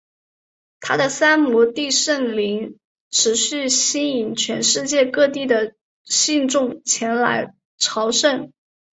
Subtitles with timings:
[0.79, 2.79] 他的三摩地圣陵
[3.11, 8.51] 持续吸引全世界各地的信众前来朝圣。